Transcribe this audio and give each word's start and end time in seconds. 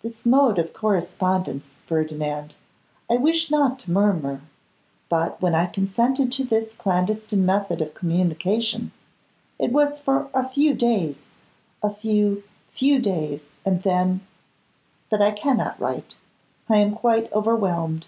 This 0.00 0.24
mode 0.24 0.58
of 0.58 0.72
correspondence, 0.72 1.66
Ferdinand, 1.84 2.56
I 3.10 3.18
wish 3.18 3.50
not 3.50 3.78
to 3.80 3.90
murmur, 3.90 4.40
but 5.10 5.38
when 5.42 5.54
I 5.54 5.66
consented 5.66 6.32
to 6.32 6.44
this 6.44 6.72
clandestine 6.72 7.44
method 7.44 7.82
of 7.82 7.92
communication, 7.92 8.92
it 9.58 9.72
was 9.72 10.00
for 10.00 10.30
a 10.32 10.48
few 10.48 10.72
days, 10.72 11.20
a 11.82 11.90
few, 11.92 12.42
few 12.70 12.98
days, 12.98 13.44
and 13.66 13.82
then 13.82 14.22
But 15.10 15.20
I 15.20 15.30
cannot 15.30 15.78
write. 15.78 16.16
I 16.70 16.78
am 16.78 16.94
quite 16.96 17.30
overwhelmed. 17.34 18.06